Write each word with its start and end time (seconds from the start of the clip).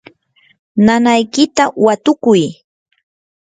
nanaykita 0.85 1.63
watukuy. 1.85 2.43